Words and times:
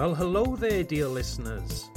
Well, 0.00 0.14
hello 0.14 0.56
there, 0.56 0.82
dear 0.82 1.08
listeners. 1.08 1.90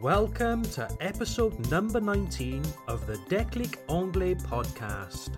Welcome 0.00 0.62
to 0.76 0.88
episode 1.00 1.68
number 1.68 2.00
19 2.00 2.62
of 2.86 3.04
the 3.08 3.16
Déclic 3.28 3.78
Anglais 3.90 4.36
podcast. 4.36 5.30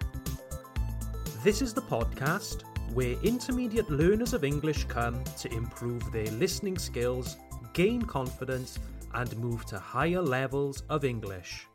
This 1.43 1.63
is 1.63 1.73
the 1.73 1.81
podcast 1.81 2.65
where 2.93 3.17
intermediate 3.23 3.89
learners 3.89 4.35
of 4.35 4.45
English 4.45 4.85
come 4.85 5.25
to 5.39 5.51
improve 5.51 6.13
their 6.13 6.31
listening 6.33 6.77
skills, 6.77 7.39
gain 7.73 8.03
confidence, 8.03 8.79
and 9.15 9.35
move 9.39 9.65
to 9.65 9.79
higher 9.79 10.21
levels 10.21 10.83
of 10.91 11.07
English. 11.07 11.67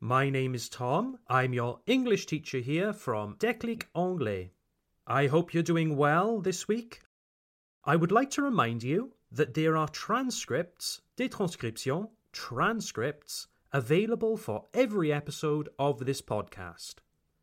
My 0.00 0.30
name 0.30 0.54
is 0.54 0.68
Tom. 0.68 1.18
I'm 1.28 1.52
your 1.52 1.80
English 1.88 2.26
teacher 2.26 2.58
here 2.58 2.92
from 2.92 3.34
Déclic 3.38 3.86
Anglais. 3.96 4.52
I 5.08 5.26
hope 5.26 5.52
you're 5.52 5.64
doing 5.64 5.96
well 5.96 6.40
this 6.40 6.68
week. 6.68 7.00
I 7.88 7.94
would 7.94 8.10
like 8.10 8.30
to 8.30 8.42
remind 8.42 8.82
you 8.82 9.12
that 9.30 9.54
there 9.54 9.76
are 9.76 9.86
transcripts, 9.86 11.02
des 11.14 11.28
transcriptions, 11.28 12.08
transcripts, 12.32 13.46
available 13.72 14.36
for 14.36 14.64
every 14.74 15.12
episode 15.12 15.68
of 15.78 16.04
this 16.04 16.20
podcast. 16.20 16.96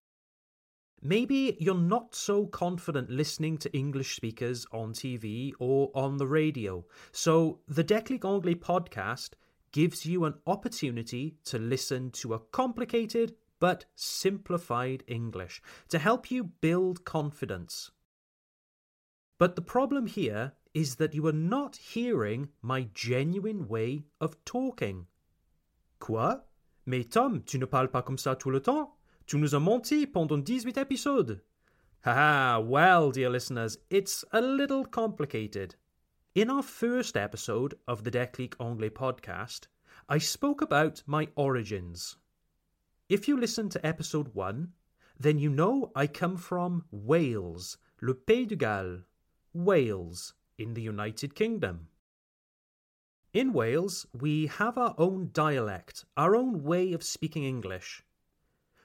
Maybe 1.01 1.57
you're 1.59 1.75
not 1.75 2.15
so 2.15 2.47
confident 2.47 3.11
listening 3.11 3.59
to 3.59 3.77
English 3.77 4.15
speakers 4.15 4.67
on 4.71 4.93
TV 4.93 5.53
or 5.59 5.91
on 5.95 6.19
the 6.19 6.29
radio, 6.29 6.85
so 7.11 7.59
the 7.67 7.83
Déclic 7.83 8.25
Anglais 8.25 8.55
podcast 8.55 9.31
gives 9.73 10.07
you 10.07 10.25
an 10.25 10.35
opportunity 10.47 11.35
to 11.47 11.59
listen 11.59 12.13
to 12.13 12.35
a 12.35 12.39
complicated 12.39 13.35
but 13.59 13.87
simplified 13.97 15.03
English 15.09 15.61
to 15.89 15.99
help 15.99 16.31
you 16.31 16.45
build 16.45 17.05
confidence. 17.05 17.91
But 19.39 19.57
the 19.57 19.63
problem 19.63 20.07
here 20.07 20.53
is 20.75 20.97
that 20.97 21.15
you 21.15 21.27
are 21.27 21.33
not 21.33 21.77
hearing 21.77 22.49
my 22.63 22.89
genuine 22.95 23.69
way 23.69 24.05
of 24.21 24.43
talking. 24.45 25.07
Quoi? 25.99 26.37
Mais 26.87 27.05
Tom, 27.05 27.43
tu 27.43 27.59
ne 27.59 27.67
parles 27.67 27.91
pas 27.91 28.03
comme 28.03 28.19
ça 28.19 28.39
tout 28.39 28.51
le 28.51 28.61
temps? 28.61 28.97
Tu 29.27 29.37
nous 29.39 29.55
as 29.55 29.61
menti 29.61 30.07
pendant 30.07 30.43
18 30.43 30.77
épisodes. 30.79 31.41
Haha, 32.05 32.59
well, 32.61 33.13
dear 33.13 33.31
listeners, 33.31 33.79
it's 33.89 34.25
a 34.33 34.41
little 34.41 34.85
complicated. 34.85 35.77
In 36.35 36.51
our 36.51 36.63
first 36.63 37.17
episode 37.17 37.75
of 37.87 38.03
the 38.03 38.11
Déclic 38.11 38.55
Anglais 38.59 38.91
podcast, 38.91 39.69
I 40.09 40.19
spoke 40.19 40.63
about 40.63 41.03
my 41.07 41.29
origins. 41.37 42.17
If 43.09 43.29
you 43.29 43.37
listen 43.39 43.69
to 43.69 43.87
episode 43.87 44.35
1, 44.35 44.73
then 45.21 45.39
you 45.39 45.51
know 45.51 45.93
I 45.95 46.07
come 46.07 46.37
from 46.37 46.87
Wales, 46.91 47.77
le 48.01 48.15
Pays 48.15 48.47
de 48.47 48.57
Galles, 48.57 49.03
Wales, 49.53 50.35
in 50.59 50.75
the 50.75 50.83
United 50.83 51.35
Kingdom. 51.35 51.89
In 53.33 53.53
Wales, 53.53 54.07
we 54.13 54.47
have 54.47 54.77
our 54.77 54.95
own 54.99 55.31
dialect, 55.33 56.05
our 56.17 56.37
own 56.37 56.63
way 56.63 56.93
of 56.93 57.03
speaking 57.03 57.45
English. 57.45 58.05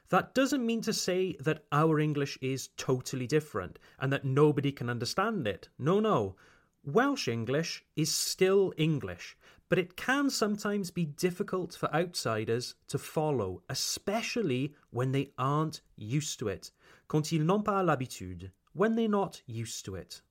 That 0.10 0.34
doesn't 0.34 0.66
mean 0.66 0.82
to 0.84 0.94
say 0.94 1.36
that 1.42 1.66
our 1.72 2.00
English 2.00 2.38
is 2.42 2.70
totally 2.78 3.28
different 3.28 3.78
and 4.00 4.12
that 4.14 4.24
nobody 4.24 4.72
can 4.72 4.90
understand 4.90 5.46
it. 5.46 5.68
No, 5.78 6.00
no. 6.00 6.38
Welsh 6.86 7.28
English 7.28 7.84
is 7.98 8.16
still 8.16 8.74
English, 8.78 9.36
but 9.68 9.78
it 9.78 9.98
can 9.98 10.30
sometimes 10.30 10.92
be 10.92 11.06
difficult 11.06 11.76
for 11.76 11.94
outsiders 11.94 12.76
to 12.88 12.98
follow, 12.98 13.64
especially 13.68 14.74
when 14.92 15.12
they 15.12 15.34
aren't 15.38 15.82
used 15.98 16.40
to 16.40 16.48
it. 16.48 16.72
Quand 17.10 17.34
ils 17.34 17.44
n'ont 17.44 17.66
pas 17.66 17.84
l'habitude, 17.84 18.52
when 18.72 18.96
they're 18.96 19.10
not 19.10 19.42
used 19.46 19.84
to 19.84 19.96
it. 19.96 20.22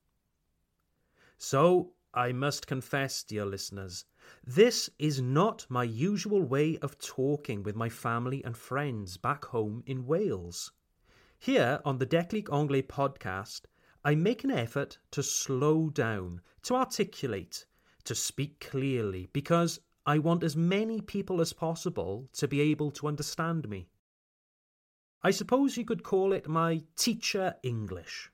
So, 1.39 1.93
I 2.15 2.31
must 2.31 2.65
confess, 2.65 3.23
dear 3.23 3.45
listeners, 3.45 4.05
this 4.43 4.89
is 4.97 5.21
not 5.21 5.67
my 5.69 5.83
usual 5.83 6.41
way 6.41 6.79
of 6.79 6.97
talking 6.97 7.61
with 7.61 7.75
my 7.75 7.89
family 7.89 8.43
and 8.43 8.57
friends 8.57 9.17
back 9.17 9.45
home 9.45 9.83
in 9.85 10.07
Wales. 10.07 10.71
Here 11.37 11.79
on 11.85 11.99
the 11.99 12.07
Déclic 12.07 12.51
Anglais 12.51 12.81
podcast, 12.81 13.67
I 14.03 14.15
make 14.15 14.43
an 14.43 14.49
effort 14.49 14.97
to 15.11 15.21
slow 15.21 15.91
down, 15.91 16.41
to 16.63 16.73
articulate, 16.73 17.67
to 18.05 18.15
speak 18.15 18.59
clearly, 18.59 19.29
because 19.31 19.79
I 20.07 20.17
want 20.17 20.43
as 20.43 20.55
many 20.55 21.01
people 21.01 21.39
as 21.39 21.53
possible 21.53 22.29
to 22.33 22.47
be 22.47 22.61
able 22.61 22.89
to 22.91 23.07
understand 23.07 23.69
me. 23.69 23.89
I 25.21 25.29
suppose 25.29 25.77
you 25.77 25.85
could 25.85 26.01
call 26.01 26.33
it 26.33 26.47
my 26.47 26.81
teacher 26.95 27.55
English. 27.61 28.31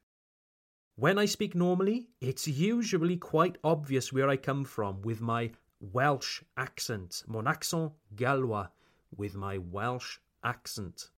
When 0.95 1.17
I 1.17 1.25
speak 1.25 1.55
normally, 1.55 2.09
it's 2.21 2.47
usually 2.47 3.17
quite 3.17 3.57
obvious 3.63 4.13
where 4.13 4.29
I 4.29 4.37
come 4.37 4.63
from 4.63 5.01
with 5.01 5.21
my 5.21 5.49
Welsh 5.79 6.43
accent, 6.55 7.23
mon 7.25 7.47
accent 7.47 7.93
gallois, 8.15 8.67
with 9.15 9.33
my 9.33 9.57
Welsh 9.57 10.19
accent. 10.43 11.09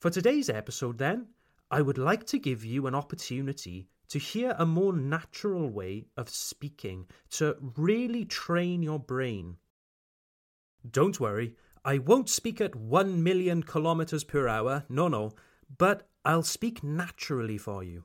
For 0.00 0.10
today's 0.10 0.50
episode, 0.50 0.98
then, 0.98 1.28
I 1.70 1.82
would 1.82 1.98
like 1.98 2.26
to 2.26 2.38
give 2.40 2.64
you 2.64 2.88
an 2.88 2.96
opportunity 2.96 3.90
to 4.08 4.18
hear 4.18 4.56
a 4.58 4.66
more 4.66 4.92
natural 4.92 5.68
way 5.68 6.06
of 6.16 6.28
speaking, 6.28 7.06
to 7.30 7.56
really 7.76 8.24
train 8.24 8.82
your 8.82 8.98
brain. 8.98 9.58
Don't 10.90 11.20
worry, 11.20 11.54
I 11.84 11.98
won't 11.98 12.28
speak 12.28 12.60
at 12.60 12.74
1 12.74 13.22
million 13.22 13.62
kilometers 13.62 14.24
per 14.24 14.48
hour, 14.48 14.84
no, 14.88 15.06
no, 15.06 15.34
but 15.78 16.08
I'll 16.24 16.42
speak 16.42 16.82
naturally 16.82 17.56
for 17.56 17.84
you. 17.84 18.02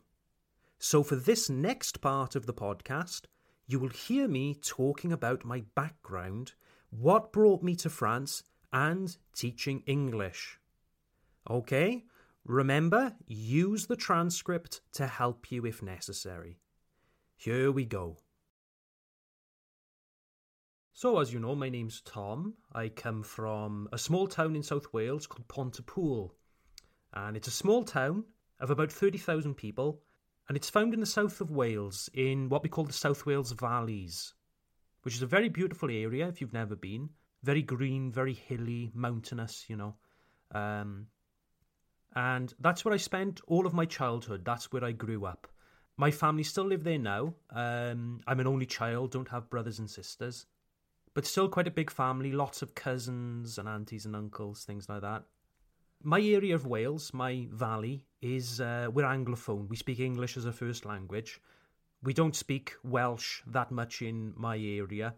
So, 0.85 1.01
for 1.01 1.15
this 1.15 1.49
next 1.49 2.01
part 2.01 2.35
of 2.35 2.45
the 2.45 2.53
podcast, 2.53 3.21
you 3.65 3.79
will 3.79 3.87
hear 3.87 4.27
me 4.27 4.53
talking 4.53 5.13
about 5.13 5.45
my 5.45 5.63
background, 5.75 6.55
what 6.89 7.31
brought 7.31 7.63
me 7.63 7.73
to 7.77 7.89
France, 7.89 8.43
and 8.73 9.15
teaching 9.33 9.83
English. 9.85 10.59
Okay? 11.49 12.03
Remember, 12.43 13.15
use 13.25 13.85
the 13.85 13.95
transcript 13.95 14.81
to 14.91 15.07
help 15.07 15.53
you 15.53 15.65
if 15.65 15.81
necessary. 15.81 16.59
Here 17.37 17.71
we 17.71 17.85
go. 17.85 18.17
So, 20.91 21.17
as 21.19 21.31
you 21.31 21.39
know, 21.39 21.55
my 21.55 21.69
name's 21.69 22.01
Tom. 22.01 22.55
I 22.73 22.89
come 22.89 23.23
from 23.23 23.87
a 23.93 23.97
small 23.97 24.27
town 24.27 24.53
in 24.53 24.63
South 24.63 24.91
Wales 24.91 25.27
called 25.27 25.47
Pontypool. 25.47 26.35
And 27.13 27.37
it's 27.37 27.47
a 27.47 27.51
small 27.51 27.85
town 27.85 28.25
of 28.59 28.69
about 28.69 28.91
30,000 28.91 29.55
people 29.55 30.01
and 30.47 30.57
it's 30.57 30.69
found 30.69 30.93
in 30.93 30.99
the 30.99 31.05
south 31.05 31.39
of 31.41 31.51
Wales 31.51 32.09
in 32.13 32.49
what 32.49 32.63
we 32.63 32.69
call 32.69 32.83
the 32.83 32.93
South 32.93 33.25
Wales 33.25 33.51
Valleys, 33.51 34.33
which 35.03 35.15
is 35.15 35.21
a 35.21 35.27
very 35.27 35.49
beautiful 35.49 35.89
area 35.89 36.27
if 36.27 36.41
you've 36.41 36.53
never 36.53 36.75
been. 36.75 37.09
Very 37.43 37.61
green, 37.61 38.11
very 38.11 38.33
hilly, 38.33 38.91
mountainous, 38.93 39.65
you 39.67 39.75
know. 39.75 39.95
Um, 40.51 41.07
and 42.15 42.53
that's 42.59 42.85
where 42.85 42.93
I 42.93 42.97
spent 42.97 43.41
all 43.47 43.65
of 43.65 43.73
my 43.73 43.85
childhood. 43.85 44.45
That's 44.45 44.71
where 44.71 44.83
I 44.83 44.91
grew 44.91 45.25
up. 45.25 45.47
My 45.97 46.11
family 46.11 46.43
still 46.43 46.65
live 46.65 46.83
there 46.83 46.99
now. 46.99 47.35
Um, 47.51 48.21
I'm 48.27 48.39
an 48.39 48.47
only 48.47 48.65
child, 48.65 49.11
don't 49.11 49.29
have 49.29 49.49
brothers 49.49 49.79
and 49.79 49.89
sisters, 49.89 50.45
but 51.13 51.25
still 51.25 51.49
quite 51.49 51.67
a 51.67 51.71
big 51.71 51.91
family. 51.91 52.31
Lots 52.31 52.61
of 52.61 52.75
cousins 52.75 53.57
and 53.57 53.67
aunties 53.67 54.05
and 54.05 54.15
uncles, 54.15 54.63
things 54.63 54.89
like 54.89 55.01
that. 55.01 55.23
My 56.01 56.19
area 56.19 56.55
of 56.55 56.65
Wales, 56.65 57.13
my 57.13 57.47
valley, 57.51 58.05
is 58.23 58.61
uh, 58.61 58.87
we're 58.93 59.03
Anglophone. 59.05 59.67
We 59.67 59.75
speak 59.75 59.99
English 59.99 60.37
as 60.37 60.45
a 60.45 60.51
first 60.51 60.85
language. 60.85 61.41
We 62.01 62.13
don't 62.13 62.35
speak 62.35 62.73
Welsh 62.83 63.41
that 63.47 63.71
much 63.71 64.01
in 64.01 64.33
my 64.35 64.57
area. 64.57 65.13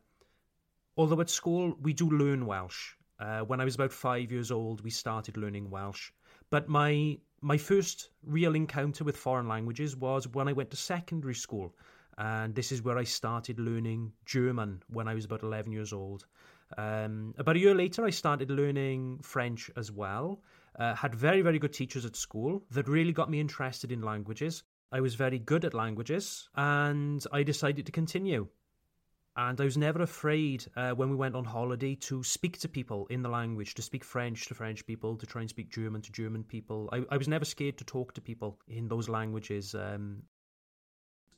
Although 0.97 1.21
at 1.21 1.29
school 1.29 1.75
we 1.81 1.93
do 1.93 2.09
learn 2.09 2.45
Welsh. 2.45 2.93
Uh, 3.19 3.41
when 3.41 3.61
I 3.61 3.65
was 3.65 3.75
about 3.75 3.93
five 3.93 4.31
years 4.31 4.51
old, 4.51 4.81
we 4.81 4.89
started 4.89 5.37
learning 5.37 5.69
Welsh. 5.69 6.11
But 6.49 6.67
my 6.67 7.17
my 7.41 7.57
first 7.57 8.09
real 8.23 8.55
encounter 8.55 9.03
with 9.03 9.17
foreign 9.17 9.47
languages 9.47 9.95
was 9.95 10.27
when 10.27 10.47
I 10.47 10.53
went 10.53 10.71
to 10.71 10.77
secondary 10.77 11.35
school, 11.35 11.75
and 12.17 12.55
this 12.55 12.71
is 12.71 12.81
where 12.81 12.97
I 12.97 13.03
started 13.03 13.59
learning 13.59 14.13
German 14.25 14.81
when 14.89 15.07
I 15.07 15.13
was 15.13 15.25
about 15.25 15.43
eleven 15.43 15.71
years 15.71 15.93
old. 15.93 16.25
Um, 16.77 17.33
about 17.37 17.55
a 17.55 17.59
year 17.59 17.75
later, 17.75 18.05
I 18.05 18.09
started 18.09 18.49
learning 18.49 19.19
French 19.21 19.69
as 19.75 19.91
well. 19.91 20.41
Uh, 20.77 20.93
had 20.93 21.15
very, 21.15 21.41
very 21.41 21.59
good 21.59 21.73
teachers 21.73 22.05
at 22.05 22.15
school 22.15 22.63
that 22.71 22.87
really 22.87 23.13
got 23.13 23.29
me 23.29 23.39
interested 23.39 23.91
in 23.91 24.01
languages. 24.01 24.63
I 24.91 24.99
was 24.99 25.15
very 25.15 25.39
good 25.39 25.65
at 25.65 25.73
languages 25.73 26.49
and 26.55 27.25
I 27.31 27.43
decided 27.43 27.85
to 27.85 27.91
continue. 27.91 28.47
And 29.37 29.59
I 29.59 29.65
was 29.65 29.77
never 29.77 30.01
afraid 30.01 30.65
uh, 30.77 30.91
when 30.91 31.09
we 31.09 31.15
went 31.17 31.35
on 31.35 31.43
holiday 31.43 31.95
to 31.95 32.23
speak 32.23 32.57
to 32.59 32.69
people 32.69 33.05
in 33.07 33.21
the 33.21 33.27
language, 33.29 33.73
to 33.75 33.81
speak 33.81 34.05
French 34.05 34.47
to 34.47 34.53
French 34.53 34.85
people, 34.85 35.17
to 35.17 35.25
try 35.25 35.41
and 35.41 35.49
speak 35.49 35.69
German 35.69 36.01
to 36.03 36.11
German 36.11 36.43
people. 36.43 36.89
I, 36.93 37.03
I 37.09 37.17
was 37.17 37.27
never 37.27 37.43
scared 37.43 37.77
to 37.79 37.83
talk 37.83 38.13
to 38.13 38.21
people 38.21 38.59
in 38.69 38.87
those 38.87 39.09
languages. 39.09 39.75
Um, 39.75 40.23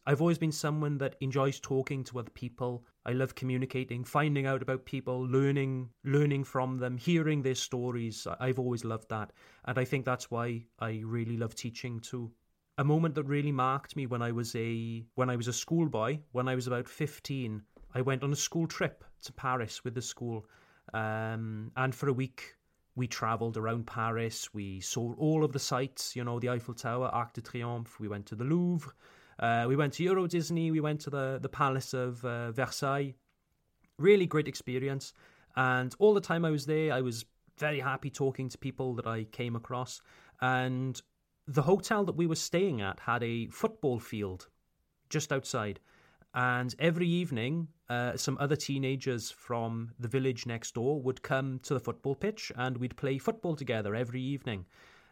I've 0.07 0.21
always 0.21 0.37
been 0.37 0.53
someone 0.53 0.97
that 0.99 1.17
enjoys 1.19 1.59
talking 1.59 2.03
to 2.05 2.19
other 2.19 2.31
people. 2.31 2.85
I 3.05 3.11
love 3.11 3.35
communicating, 3.35 4.05
finding 4.05 4.45
out 4.45 4.61
about 4.61 4.85
people, 4.85 5.19
learning, 5.19 5.89
learning 6.05 6.45
from 6.45 6.77
them, 6.77 6.97
hearing 6.97 7.41
their 7.41 7.55
stories. 7.55 8.25
I've 8.39 8.57
always 8.57 8.85
loved 8.85 9.09
that, 9.09 9.33
and 9.65 9.77
I 9.77 9.83
think 9.83 10.05
that's 10.05 10.31
why 10.31 10.63
I 10.79 11.01
really 11.03 11.37
love 11.37 11.55
teaching 11.55 11.99
too 11.99 12.31
a 12.77 12.83
moment 12.83 13.15
that 13.15 13.23
really 13.23 13.51
marked 13.51 13.95
me 13.95 14.05
when 14.05 14.21
I 14.21 14.31
was 14.31 14.55
a 14.55 15.03
when 15.15 15.29
I 15.29 15.35
was 15.35 15.47
a 15.47 15.53
schoolboy, 15.53 16.19
when 16.31 16.47
I 16.47 16.55
was 16.55 16.67
about 16.67 16.87
15, 16.87 17.61
I 17.93 18.01
went 18.01 18.23
on 18.23 18.31
a 18.31 18.35
school 18.35 18.67
trip 18.67 19.03
to 19.23 19.33
Paris 19.33 19.83
with 19.83 19.95
the 19.95 20.01
school. 20.01 20.45
Um, 20.93 21.71
and 21.75 21.93
for 21.93 22.07
a 22.07 22.13
week 22.13 22.55
we 22.95 23.07
travelled 23.07 23.57
around 23.57 23.87
Paris. 23.87 24.53
We 24.53 24.79
saw 24.79 25.13
all 25.15 25.43
of 25.43 25.53
the 25.53 25.59
sights, 25.59 26.15
you 26.15 26.23
know, 26.23 26.39
the 26.39 26.49
Eiffel 26.49 26.73
Tower, 26.73 27.07
Arc 27.07 27.33
de 27.33 27.41
Triomphe. 27.41 27.99
We 27.99 28.07
went 28.07 28.25
to 28.27 28.35
the 28.35 28.43
Louvre. 28.43 28.91
Uh, 29.39 29.65
we 29.67 29.75
went 29.75 29.93
to 29.93 30.03
Euro 30.03 30.27
Disney. 30.27 30.71
We 30.71 30.79
went 30.79 31.01
to 31.01 31.09
the, 31.09 31.39
the 31.41 31.49
Palace 31.49 31.93
of 31.93 32.23
uh, 32.25 32.51
Versailles. 32.51 33.13
Really 33.97 34.25
great 34.25 34.47
experience. 34.47 35.13
And 35.55 35.93
all 35.99 36.13
the 36.13 36.21
time 36.21 36.45
I 36.45 36.51
was 36.51 36.65
there, 36.65 36.93
I 36.93 37.01
was 37.01 37.25
very 37.57 37.79
happy 37.79 38.09
talking 38.09 38.49
to 38.49 38.57
people 38.57 38.93
that 38.95 39.07
I 39.07 39.25
came 39.25 39.55
across. 39.55 40.01
And 40.41 41.01
the 41.47 41.63
hotel 41.63 42.03
that 42.05 42.15
we 42.15 42.27
were 42.27 42.35
staying 42.35 42.81
at 42.81 42.99
had 42.99 43.23
a 43.23 43.47
football 43.47 43.99
field 43.99 44.47
just 45.09 45.31
outside. 45.31 45.79
And 46.33 46.75
every 46.77 47.07
evening, 47.07 47.69
uh, 47.89 48.17
some 48.17 48.37
other 48.39 48.55
teenagers 48.55 49.31
from 49.31 49.91
the 49.99 50.07
village 50.07 50.45
next 50.45 50.75
door 50.75 51.01
would 51.01 51.23
come 51.23 51.59
to 51.63 51.73
the 51.73 51.79
football 51.79 52.15
pitch 52.15 52.51
and 52.55 52.77
we'd 52.77 52.97
play 52.97 53.17
football 53.17 53.55
together 53.55 53.95
every 53.95 54.21
evening. 54.21 54.65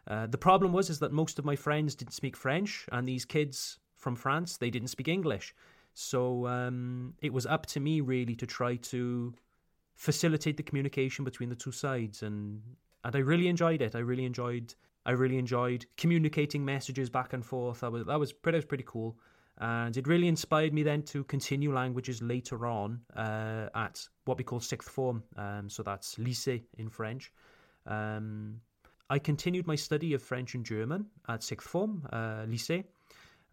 Uh, 0.06 0.26
the 0.26 0.38
problem 0.38 0.72
was 0.72 0.88
is 0.90 1.00
that 1.00 1.12
most 1.12 1.38
of 1.38 1.44
my 1.44 1.56
friends 1.56 1.94
didn't 1.96 2.12
speak 2.12 2.36
French, 2.36 2.86
and 2.92 3.08
these 3.08 3.24
kids 3.24 3.78
from 3.96 4.16
France 4.16 4.56
they 4.56 4.70
didn't 4.70 4.88
speak 4.88 5.08
English. 5.08 5.54
So 5.94 6.46
um, 6.46 7.14
it 7.22 7.32
was 7.32 7.46
up 7.46 7.66
to 7.66 7.80
me 7.80 8.02
really 8.02 8.36
to 8.36 8.46
try 8.46 8.76
to 8.76 9.34
facilitate 9.94 10.58
the 10.58 10.62
communication 10.62 11.24
between 11.24 11.48
the 11.48 11.56
two 11.56 11.72
sides, 11.72 12.22
and 12.22 12.62
and 13.02 13.16
I 13.16 13.20
really 13.20 13.48
enjoyed 13.48 13.80
it. 13.80 13.94
I 13.94 14.00
really 14.00 14.24
enjoyed 14.24 14.74
I 15.06 15.12
really 15.12 15.38
enjoyed 15.38 15.86
communicating 15.96 16.64
messages 16.64 17.08
back 17.08 17.32
and 17.32 17.44
forth. 17.44 17.80
That 17.80 17.92
was 17.92 18.04
that 18.06 18.18
was 18.18 18.32
pretty, 18.32 18.60
pretty 18.62 18.84
cool, 18.86 19.16
and 19.58 19.96
it 19.96 20.06
really 20.06 20.28
inspired 20.28 20.74
me 20.74 20.82
then 20.82 21.02
to 21.04 21.24
continue 21.24 21.72
languages 21.72 22.20
later 22.20 22.66
on 22.66 23.00
uh, 23.16 23.68
at 23.74 24.06
what 24.26 24.36
we 24.36 24.44
call 24.44 24.60
sixth 24.60 24.90
form. 24.90 25.22
Um, 25.36 25.70
so 25.70 25.82
that's 25.82 26.16
lycée 26.16 26.64
in 26.76 26.90
French. 26.90 27.32
Um, 27.86 28.60
I 29.08 29.18
continued 29.20 29.66
my 29.66 29.76
study 29.76 30.14
of 30.14 30.22
French 30.22 30.54
and 30.54 30.64
German 30.64 31.06
at 31.28 31.42
sixth 31.42 31.68
form, 31.68 32.06
uh, 32.12 32.44
lycée, 32.46 32.84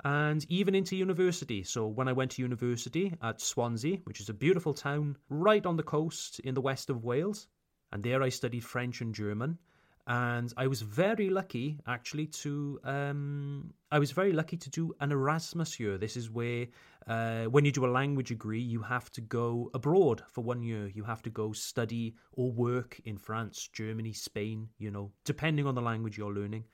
and 0.04 0.46
even 0.50 0.76
into 0.76 0.96
university. 0.96 1.64
So 1.64 1.88
when 1.88 2.08
I 2.08 2.14
went 2.14 2.32
to 2.32 2.42
university 2.42 3.14
at 3.22 3.42
Swansea, 3.42 3.98
which 4.04 4.20
is 4.20 4.30
a 4.30 4.34
beautiful 4.34 4.74
town 4.74 5.18
right 5.30 5.66
on 5.66 5.78
the 5.78 5.84
coast 5.84 6.40
in 6.40 6.54
the 6.54 6.62
west 6.62 6.90
of 6.90 7.04
Wales, 7.04 7.48
and 7.92 8.04
there 8.04 8.24
I 8.24 8.30
studied 8.30 8.64
French 8.64 9.02
and 9.02 9.14
German 9.14 9.58
and 10.06 10.54
I 10.58 10.68
was 10.68 10.82
very 10.82 11.30
lucky 11.30 11.80
actually 11.88 12.28
to 12.28 12.80
um, 12.84 13.74
I 13.92 14.00
was 14.00 14.12
very 14.12 14.34
lucky 14.34 14.58
to 14.58 14.70
do 14.70 14.94
an 15.00 15.12
Erasmus 15.12 15.80
year. 15.80 15.98
This 15.98 16.18
is 16.18 16.30
where 16.30 16.68
uh, 17.08 17.46
when 17.46 17.64
you 17.64 17.72
do 17.72 17.86
a 17.86 17.88
language 17.88 18.28
degree, 18.28 18.60
you 18.60 18.82
have 18.82 19.10
to 19.12 19.22
go 19.22 19.70
abroad 19.74 20.24
for 20.28 20.42
one 20.42 20.62
year. 20.62 20.88
You 20.94 21.04
have 21.04 21.22
to 21.24 21.30
go 21.30 21.54
study 21.54 22.16
or 22.34 22.52
work 22.52 23.00
in 23.06 23.18
France, 23.18 23.70
Germany, 23.72 24.12
Spain. 24.12 24.68
You 24.78 24.92
know, 24.92 25.12
depending 25.24 25.68
on 25.68 25.76
the 25.76 25.82
language 25.82 26.18
you're 26.18 26.34
learning. 26.34 26.66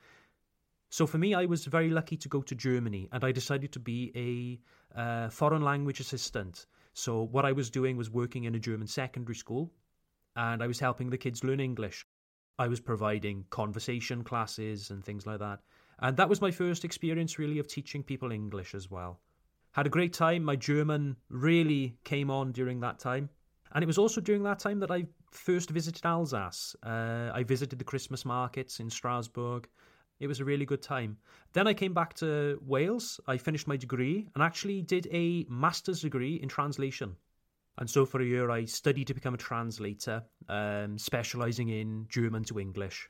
So 0.90 1.06
for 1.06 1.18
me, 1.18 1.34
I 1.34 1.46
was 1.46 1.64
very 1.66 1.88
lucky 1.88 2.16
to 2.16 2.28
go 2.28 2.42
to 2.42 2.54
Germany, 2.54 3.08
and 3.12 3.24
I 3.24 3.30
decided 3.32 3.72
to 3.72 3.80
be 3.80 4.12
a 4.16 5.00
uh, 5.00 5.30
foreign 5.30 5.62
language 5.62 6.00
assistant. 6.00 6.66
So 6.94 7.22
what 7.22 7.44
I 7.44 7.52
was 7.52 7.70
doing 7.70 7.96
was 7.96 8.10
working 8.10 8.44
in 8.44 8.56
a 8.56 8.58
German 8.58 8.88
secondary 8.88 9.36
school, 9.36 9.72
and 10.34 10.62
I 10.62 10.66
was 10.66 10.80
helping 10.80 11.08
the 11.08 11.16
kids 11.16 11.44
learn 11.44 11.60
English. 11.60 12.06
I 12.58 12.66
was 12.66 12.80
providing 12.80 13.44
conversation 13.50 14.24
classes 14.24 14.90
and 14.90 15.04
things 15.04 15.26
like 15.26 15.38
that. 15.38 15.60
And 16.00 16.16
that 16.16 16.28
was 16.28 16.40
my 16.40 16.50
first 16.50 16.84
experience, 16.84 17.38
really, 17.38 17.60
of 17.60 17.68
teaching 17.68 18.02
people 18.02 18.32
English 18.32 18.74
as 18.74 18.90
well. 18.90 19.20
Had 19.72 19.86
a 19.86 19.90
great 19.90 20.12
time. 20.12 20.42
My 20.42 20.56
German 20.56 21.16
really 21.28 21.96
came 22.02 22.30
on 22.30 22.50
during 22.50 22.80
that 22.80 22.98
time. 22.98 23.30
And 23.72 23.84
it 23.84 23.86
was 23.86 23.98
also 23.98 24.20
during 24.20 24.42
that 24.42 24.58
time 24.58 24.80
that 24.80 24.90
I 24.90 25.06
first 25.30 25.70
visited 25.70 26.04
Alsace. 26.04 26.74
Uh, 26.82 27.30
I 27.32 27.44
visited 27.44 27.78
the 27.78 27.84
Christmas 27.84 28.24
markets 28.24 28.80
in 28.80 28.90
Strasbourg. 28.90 29.68
It 30.20 30.26
was 30.26 30.40
a 30.40 30.44
really 30.44 30.66
good 30.66 30.82
time. 30.82 31.16
Then 31.54 31.66
I 31.66 31.74
came 31.74 31.94
back 31.94 32.14
to 32.14 32.60
Wales. 32.64 33.18
I 33.26 33.38
finished 33.38 33.66
my 33.66 33.76
degree 33.76 34.28
and 34.34 34.44
actually 34.44 34.82
did 34.82 35.08
a 35.10 35.46
master's 35.48 36.02
degree 36.02 36.36
in 36.36 36.48
translation. 36.48 37.16
And 37.78 37.88
so 37.88 38.04
for 38.04 38.20
a 38.20 38.24
year, 38.24 38.50
I 38.50 38.66
studied 38.66 39.06
to 39.06 39.14
become 39.14 39.34
a 39.34 39.38
translator, 39.38 40.22
um, 40.48 40.98
specialising 40.98 41.70
in 41.70 42.06
German 42.10 42.44
to 42.44 42.60
English. 42.60 43.08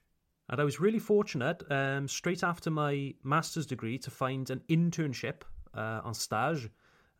And 0.48 0.60
I 0.60 0.64
was 0.64 0.80
really 0.80 1.00
fortunate, 1.00 1.62
um, 1.70 2.06
straight 2.06 2.44
after 2.44 2.70
my 2.70 3.14
master's 3.24 3.66
degree, 3.66 3.98
to 3.98 4.10
find 4.10 4.48
an 4.50 4.62
internship 4.68 5.42
uh, 5.74 6.00
un 6.04 6.14
stage. 6.14 6.68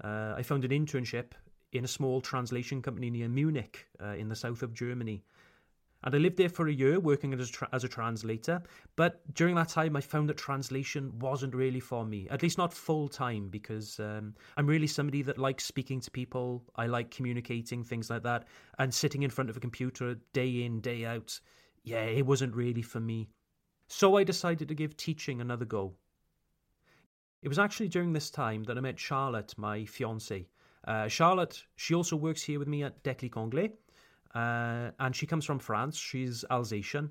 Uh, 0.03 0.35
I 0.37 0.43
found 0.43 0.65
an 0.65 0.71
internship 0.71 1.33
in 1.73 1.85
a 1.85 1.89
small 1.89 2.21
translation 2.21 2.83
company 2.83 3.11
near 3.11 3.29
Munich 3.29 3.87
uh, 4.01 4.15
in 4.15 4.29
the 4.29 4.37
south 4.37 4.63
of 4.63 4.73
Germany. 4.73 5.25
And 6.03 6.15
I 6.15 6.19
lived 6.19 6.39
there 6.39 6.49
for 6.49 6.69
a 6.69 6.73
year 6.73 6.99
working 6.99 7.35
as 7.35 7.49
a, 7.49 7.53
tra- 7.53 7.69
as 7.73 7.85
a 7.85 7.89
translator. 7.89 8.63
But 8.97 9.21
during 9.35 9.55
that 9.57 9.69
time, 9.69 9.97
I 9.97 10.01
found 10.01 10.29
that 10.29 10.39
translation 10.39 11.13
wasn't 11.19 11.55
really 11.55 11.81
for 11.81 12.07
me, 12.07 12.27
at 12.31 12.43
least 12.43 12.57
not 12.57 12.73
full 12.73 13.09
time, 13.09 13.49
because 13.49 14.01
um, 14.01 14.35
I'm 14.57 14.67
really 14.67 14.87
somebody 14.87 15.23
that 15.23 15.39
likes 15.39 15.65
speaking 15.65 16.01
to 16.01 16.11
people. 16.11 16.65
I 16.77 16.87
like 16.87 17.11
communicating, 17.11 17.85
things 17.85 18.09
like 18.09 18.23
that. 18.23 18.47
And 18.79 18.93
sitting 18.93 19.23
in 19.23 19.31
front 19.31 19.51
of 19.51 19.57
a 19.57 19.61
computer 19.61 20.17
day 20.33 20.63
in, 20.63 20.81
day 20.81 21.05
out, 21.05 21.39
yeah, 21.85 22.03
it 22.03 22.25
wasn't 22.25 22.55
really 22.55 22.83
for 22.83 23.01
me. 23.01 23.29
So 23.89 24.17
I 24.17 24.25
decided 24.25 24.69
to 24.69 24.75
give 24.75 24.97
teaching 24.97 25.41
another 25.41 25.65
go. 25.65 25.95
It 27.43 27.49
was 27.49 27.59
actually 27.59 27.89
during 27.89 28.13
this 28.13 28.31
time 28.31 28.65
that 28.65 28.77
I 28.79 28.81
met 28.81 28.99
Charlotte, 28.99 29.55
my 29.57 29.81
fiancée. 29.81 30.47
Uh, 30.87 31.09
Charlotte, 31.09 31.63
she 31.77 31.95
also 31.95 32.17
works 32.17 32.43
here 32.43 32.59
with 32.59 32.69
me 32.69 32.83
at 32.83 33.03
Déclic 33.03 33.37
Anglais. 33.37 33.73
Uh, 34.35 34.91
and 34.99 35.15
she 35.15 35.27
comes 35.27 35.45
from 35.45 35.59
France. 35.59 35.97
She's 35.97 36.45
Alsatian. 36.51 37.11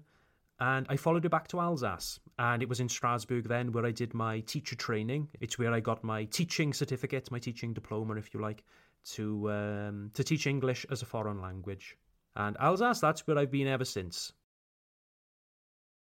And 0.59 0.85
I 0.89 0.97
followed 0.97 1.23
her 1.23 1.29
back 1.29 1.47
to 1.49 1.59
Alsace. 1.59 2.19
And 2.37 2.61
it 2.61 2.69
was 2.69 2.79
in 2.79 2.89
Strasbourg 2.89 3.47
then 3.47 3.71
where 3.71 3.85
I 3.85 3.91
did 3.91 4.13
my 4.13 4.41
teacher 4.41 4.75
training. 4.75 5.29
It's 5.39 5.57
where 5.57 5.73
I 5.73 5.79
got 5.79 6.03
my 6.03 6.25
teaching 6.25 6.73
certificate, 6.73 7.31
my 7.31 7.39
teaching 7.39 7.73
diploma, 7.73 8.15
if 8.15 8.33
you 8.33 8.41
like, 8.41 8.63
to, 9.11 9.51
um, 9.51 10.11
to 10.13 10.23
teach 10.23 10.47
English 10.47 10.85
as 10.89 11.01
a 11.01 11.05
foreign 11.05 11.41
language. 11.41 11.97
And 12.35 12.57
Alsace, 12.57 12.99
that's 12.99 13.25
where 13.25 13.37
I've 13.37 13.51
been 13.51 13.67
ever 13.67 13.85
since. 13.85 14.33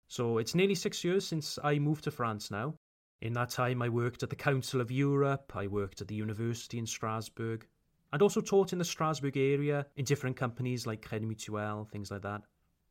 So 0.09 0.39
it's 0.39 0.55
nearly 0.55 0.75
six 0.75 1.03
years 1.03 1.27
since 1.27 1.59
I 1.65 1.79
moved 1.79 2.05
to 2.05 2.11
France 2.11 2.51
now. 2.51 2.75
In 3.23 3.33
that 3.33 3.51
time, 3.51 3.81
I 3.81 3.89
worked 3.89 4.23
at 4.23 4.31
the 4.31 4.37
Council 4.37 4.81
of 4.81 4.91
Europe, 4.91 5.53
I 5.55 5.67
worked 5.67 6.03
at 6.03 6.09
the 6.09 6.15
university 6.15 6.79
in 6.79 6.87
Strasbourg, 6.87 7.67
and 8.14 8.23
also 8.23 8.40
taught 8.40 8.73
in 8.73 8.78
the 8.78 8.85
Strasbourg 8.85 9.37
area 9.37 9.85
in 9.97 10.04
different 10.04 10.37
companies 10.37 10.87
like 10.87 11.04
Crédit 11.04 11.26
Mutuel, 11.26 11.90
things 11.90 12.12
like 12.12 12.23
that. 12.23 12.42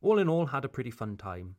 All 0.02 0.18
in 0.18 0.28
all, 0.28 0.44
had 0.44 0.66
a 0.66 0.68
pretty 0.68 0.90
fun 0.90 1.16
time. 1.16 1.56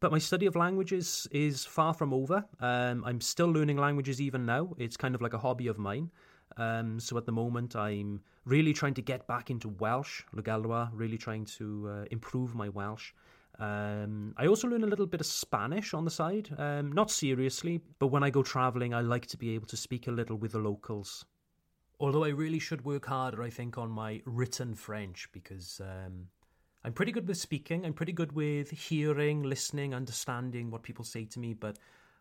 But 0.00 0.10
my 0.10 0.18
study 0.18 0.46
of 0.46 0.56
languages 0.56 1.28
is 1.30 1.66
far 1.66 1.92
from 1.92 2.14
over. 2.14 2.42
Um, 2.60 3.04
I'm 3.04 3.20
still 3.20 3.48
learning 3.48 3.76
languages 3.76 4.18
even 4.18 4.46
now. 4.46 4.72
It's 4.78 4.96
kind 4.96 5.14
of 5.14 5.20
like 5.20 5.34
a 5.34 5.38
hobby 5.38 5.66
of 5.66 5.76
mine. 5.76 6.10
Um, 6.56 6.98
so 6.98 7.18
at 7.18 7.26
the 7.26 7.32
moment, 7.32 7.76
I'm 7.76 8.22
really 8.46 8.72
trying 8.72 8.94
to 8.94 9.02
get 9.02 9.26
back 9.26 9.50
into 9.50 9.68
Welsh, 9.68 10.22
le 10.32 10.42
Gallois, 10.42 10.88
really 10.94 11.18
trying 11.18 11.44
to 11.58 11.90
uh, 11.90 12.04
improve 12.10 12.54
my 12.54 12.70
Welsh. 12.70 13.12
Um, 13.58 14.32
I 14.38 14.46
also 14.46 14.68
learn 14.68 14.84
a 14.84 14.86
little 14.86 15.06
bit 15.06 15.20
of 15.20 15.26
Spanish 15.26 15.92
on 15.92 16.06
the 16.06 16.10
side, 16.10 16.48
um, 16.56 16.92
not 16.92 17.10
seriously, 17.10 17.82
but 17.98 18.06
when 18.06 18.22
I 18.22 18.30
go 18.30 18.42
travelling, 18.42 18.94
I 18.94 19.02
like 19.02 19.26
to 19.26 19.36
be 19.36 19.54
able 19.54 19.66
to 19.66 19.76
speak 19.76 20.06
a 20.06 20.12
little 20.12 20.36
with 20.36 20.52
the 20.52 20.60
locals. 20.60 21.26
Although 22.00 22.24
I 22.24 22.28
really 22.28 22.58
should 22.58 22.84
work 22.84 23.06
harder, 23.06 23.42
I 23.42 23.50
think, 23.50 23.78
on 23.78 23.90
my 23.90 24.20
written 24.24 24.74
French 24.74 25.28
because 25.32 25.80
um, 25.80 26.28
I'm 26.84 26.92
pretty 26.92 27.12
good 27.12 27.28
with 27.28 27.38
speaking. 27.38 27.86
I'm 27.86 27.94
pretty 27.94 28.12
good 28.12 28.32
with 28.32 28.70
hearing, 28.70 29.42
listening, 29.42 29.94
understanding 29.94 30.70
what 30.70 30.82
people 30.82 31.04
say 31.04 31.24
to 31.26 31.38
me. 31.38 31.54
But 31.54 31.78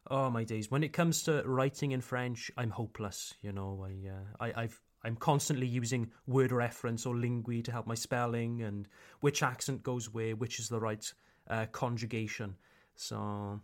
oh 0.10 0.30
my 0.30 0.44
days, 0.44 0.70
when 0.70 0.84
it 0.84 0.94
comes 0.94 1.24
to 1.24 1.44
writing 1.46 1.92
in 1.92 2.02
French, 2.02 2.52
I'm 2.56 2.70
hopeless. 2.70 3.34
You 3.42 3.52
know, 3.52 3.86
I, 3.86 4.10
uh, 4.10 4.52
I 4.52 4.64
I've 4.64 4.82
I'm 5.04 5.16
constantly 5.18 5.68
using 5.68 6.12
word 6.28 6.52
reference 6.52 7.06
or 7.06 7.16
Linguee 7.16 7.62
to 7.64 7.72
help 7.72 7.88
my 7.88 7.96
spelling 7.96 8.62
and 8.62 8.88
which 9.20 9.44
accent 9.44 9.84
goes 9.84 10.14
where, 10.14 10.36
which 10.36 10.60
is 10.60 10.70
the 10.70 10.80
right 10.80 11.14
uh, 11.50 11.66
conjugation. 11.72 12.56
So 12.96 13.60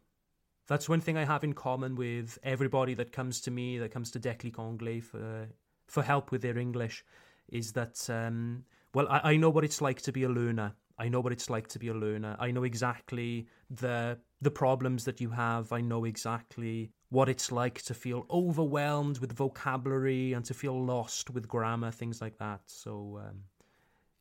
that's 0.68 0.90
one 0.90 1.00
thing 1.02 1.18
I 1.18 1.24
have 1.24 1.44
in 1.44 1.54
common 1.54 1.96
with 1.96 2.38
everybody 2.44 2.94
that 2.96 3.14
comes 3.14 3.40
to 3.42 3.52
me, 3.52 3.78
that 3.78 3.92
comes 3.92 4.12
to 4.12 4.20
Déclic 4.20 4.60
Anglais 4.60 5.00
for 5.00 5.48
for 5.90 6.04
help 6.04 6.32
with 6.32 6.42
their 6.42 6.58
English 6.58 7.04
is 7.50 7.74
that 7.74 8.10
um, 8.10 8.64
well, 8.94 9.08
I, 9.10 9.32
I 9.32 9.38
know 9.38 9.50
what 9.50 9.64
it's 9.64 9.82
like 9.82 10.02
to 10.04 10.12
be 10.12 10.24
a 10.24 10.30
learner. 10.30 10.74
I 10.98 11.08
know 11.08 11.22
what 11.22 11.32
it's 11.32 11.50
like 11.50 11.68
to 11.70 11.80
be 11.80 11.88
a 11.88 11.94
learner. 11.94 12.36
I 12.40 12.52
know 12.52 12.64
exactly 12.64 13.48
the 13.70 14.20
the 14.42 14.52
problems 14.52 15.06
that 15.06 15.22
you 15.22 15.30
have. 15.30 15.72
I 15.72 15.82
know 15.82 16.06
exactly 16.06 16.92
what 17.10 17.30
it's 17.30 17.52
like 17.52 17.82
to 17.84 17.94
feel 17.94 18.26
overwhelmed 18.30 19.20
with 19.20 19.34
vocabulary 19.34 20.34
and 20.34 20.46
to 20.46 20.54
feel 20.54 20.84
lost 20.84 21.30
with 21.30 21.48
grammar, 21.48 21.92
things 21.92 22.22
like 22.22 22.38
that. 22.38 22.62
So, 22.68 23.20
um, 23.26 23.44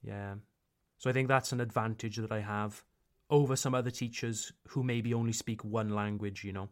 yeah. 0.03 0.35
So 0.97 1.11
I 1.11 1.13
think 1.13 1.29
that's 1.29 1.53
an 1.53 1.61
advantage 1.61 2.17
that 2.17 2.33
I 2.33 2.41
have 2.41 2.83
over 3.31 3.57
some 3.57 3.75
other 3.75 3.91
teachers 3.91 4.53
who 4.69 4.83
maybe 4.83 5.13
only 5.13 5.33
speak 5.33 5.65
one 5.65 5.91
language, 5.91 6.45
you 6.45 6.53
know. 6.53 6.69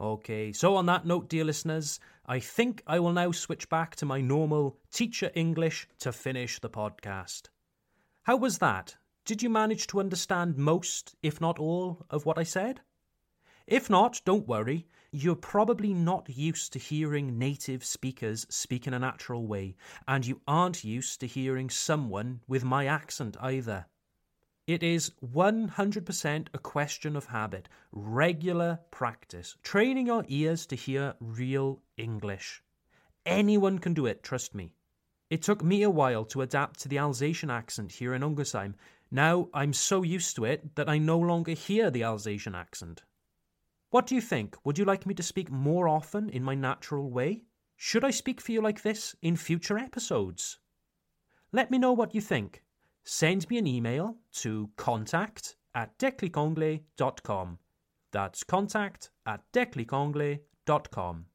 Okay, 0.00 0.50
so 0.50 0.76
on 0.76 0.86
that 0.86 1.04
note, 1.04 1.28
dear 1.28 1.44
listeners, 1.44 2.00
I 2.24 2.40
think 2.40 2.82
I 2.86 2.98
will 2.98 3.12
now 3.12 3.32
switch 3.32 3.68
back 3.68 3.94
to 3.96 4.06
my 4.06 4.22
normal 4.22 4.78
teacher 4.90 5.30
English 5.34 5.86
to 5.98 6.10
finish 6.10 6.58
the 6.58 6.70
podcast. 6.70 7.50
How 8.22 8.36
was 8.36 8.58
that? 8.58 8.96
Did 9.26 9.42
you 9.42 9.50
manage 9.50 9.86
to 9.88 10.00
understand 10.00 10.56
most, 10.56 11.16
if 11.22 11.38
not 11.38 11.58
all, 11.58 12.06
of 12.08 12.24
what 12.24 12.38
I 12.38 12.44
said? 12.44 12.80
If 13.66 13.90
not, 13.90 14.22
don't 14.24 14.48
worry. 14.48 14.86
You're 15.12 15.36
probably 15.36 15.92
not 15.92 16.30
used 16.30 16.72
to 16.72 16.78
hearing 16.78 17.38
native 17.38 17.84
speakers 17.84 18.46
speak 18.48 18.86
in 18.86 18.94
a 18.94 18.98
natural 18.98 19.46
way, 19.46 19.76
and 20.08 20.26
you 20.26 20.40
aren't 20.48 20.82
used 20.82 21.20
to 21.20 21.26
hearing 21.26 21.68
someone 21.68 22.40
with 22.48 22.64
my 22.64 22.86
accent 22.86 23.36
either. 23.38 23.84
It 24.70 24.84
is 24.84 25.10
100% 25.20 26.46
a 26.54 26.58
question 26.60 27.16
of 27.16 27.26
habit, 27.26 27.68
regular 27.90 28.78
practice, 28.92 29.56
training 29.64 30.06
your 30.06 30.24
ears 30.28 30.64
to 30.66 30.76
hear 30.76 31.16
real 31.18 31.82
English. 31.96 32.62
Anyone 33.26 33.80
can 33.80 33.94
do 33.94 34.06
it, 34.06 34.22
trust 34.22 34.54
me. 34.54 34.70
It 35.28 35.42
took 35.42 35.64
me 35.64 35.82
a 35.82 35.90
while 35.90 36.24
to 36.26 36.42
adapt 36.42 36.78
to 36.82 36.88
the 36.88 37.00
Alsatian 37.00 37.50
accent 37.50 37.90
here 37.90 38.14
in 38.14 38.22
Ungersheim. 38.22 38.76
Now 39.10 39.48
I'm 39.52 39.72
so 39.72 40.04
used 40.04 40.36
to 40.36 40.44
it 40.44 40.76
that 40.76 40.88
I 40.88 40.98
no 40.98 41.18
longer 41.18 41.54
hear 41.54 41.90
the 41.90 42.04
Alsatian 42.04 42.54
accent. 42.54 43.02
What 43.88 44.06
do 44.06 44.14
you 44.14 44.20
think? 44.20 44.56
Would 44.64 44.78
you 44.78 44.84
like 44.84 45.04
me 45.04 45.14
to 45.14 45.22
speak 45.24 45.50
more 45.50 45.88
often 45.88 46.30
in 46.30 46.44
my 46.44 46.54
natural 46.54 47.10
way? 47.10 47.42
Should 47.76 48.04
I 48.04 48.12
speak 48.12 48.40
for 48.40 48.52
you 48.52 48.60
like 48.60 48.82
this 48.82 49.16
in 49.20 49.34
future 49.34 49.78
episodes? 49.78 50.60
Let 51.50 51.72
me 51.72 51.78
know 51.78 51.92
what 51.92 52.14
you 52.14 52.20
think 52.20 52.62
send 53.04 53.48
me 53.50 53.58
an 53.58 53.66
email 53.66 54.16
to 54.34 54.70
contact 54.76 55.56
at 55.74 55.98
declicanglais.com. 55.98 57.58
That's 58.12 58.44
contact 58.44 59.10
at 59.26 59.40
declicanglais.com. 59.52 61.26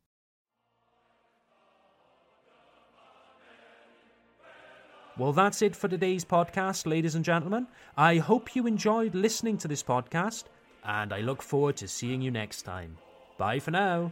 Well, 5.18 5.32
that's 5.32 5.62
it 5.62 5.78
for 5.78 5.88
today's 5.88 6.26
podcast, 6.26 6.86
ladies 6.86 7.16
and 7.16 7.24
gentlemen. 7.24 7.68
I 7.96 8.18
hope 8.18 8.54
you 8.54 8.68
enjoyed 8.68 9.16
listening 9.16 9.58
to 9.60 9.68
this 9.70 9.82
podcast, 9.82 10.44
and 10.84 11.14
I 11.14 11.22
look 11.22 11.42
forward 11.42 11.78
to 11.78 11.88
seeing 11.88 12.22
you 12.22 12.32
next 12.32 12.64
time. 12.64 12.98
Bye 13.38 13.60
for 13.60 13.72
now. 13.72 14.12